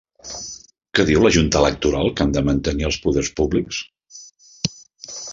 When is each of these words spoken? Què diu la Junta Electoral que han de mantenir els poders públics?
Què 0.99 1.03
diu 1.09 1.19
la 1.25 1.31
Junta 1.35 1.59
Electoral 1.63 2.09
que 2.19 2.25
han 2.25 2.33
de 2.37 2.43
mantenir 2.47 2.87
els 2.89 2.97
poders 3.03 3.29
públics? 3.41 3.83